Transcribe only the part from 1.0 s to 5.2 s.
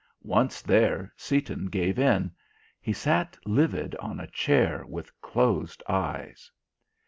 Seaton gave in. He sat livid on a chair with